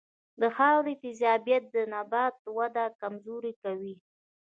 د 0.41 0.43
خاورې 0.55 0.93
تیزابیت 1.03 1.63
د 1.75 1.77
نبات 1.93 2.35
وده 2.57 2.85
کمزورې 3.01 3.53
کوي. 3.63 3.93